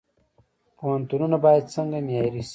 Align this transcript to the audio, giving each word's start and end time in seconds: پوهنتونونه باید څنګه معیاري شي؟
پوهنتونونه 0.77 1.37
باید 1.45 1.71
څنګه 1.75 1.97
معیاري 2.05 2.41
شي؟ 2.43 2.49